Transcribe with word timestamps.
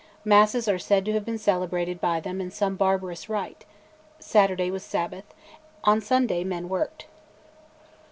Masses 0.25 0.67
are 0.67 0.79
said 0.79 1.05
to 1.05 1.11
have 1.13 1.23
been 1.25 1.37
celebrated 1.37 2.01
by 2.01 2.19
them 2.19 2.41
in 2.41 2.49
some 2.49 2.75
"barbarous 2.75 3.29
rite"; 3.29 3.65
Saturday 4.17 4.71
was 4.71 4.81
Sabbath; 4.83 5.31
on 5.83 6.01
Sunday 6.01 6.43
men 6.43 6.69
worked. 6.69 7.05